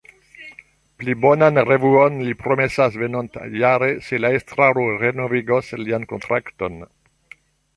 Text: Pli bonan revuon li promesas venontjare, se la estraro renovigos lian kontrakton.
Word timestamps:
Pli 1.01 1.13
bonan 1.25 1.59
revuon 1.67 2.17
li 2.29 2.33
promesas 2.39 2.97
venontjare, 3.01 3.91
se 4.07 4.21
la 4.25 4.33
estraro 4.39 4.87
renovigos 5.05 5.71
lian 5.85 6.09
kontrakton. 6.15 6.83